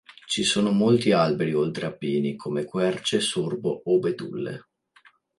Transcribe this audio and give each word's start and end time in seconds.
Ci 0.27 0.43
sono 0.43 0.71
molti 0.71 1.11
alberi 1.11 1.53
oltre 1.53 1.85
a 1.85 1.91
pini 1.91 2.35
come 2.35 2.65
querce, 2.65 3.19
sorbo 3.19 3.83
o 3.85 3.99
betulle. 3.99 4.69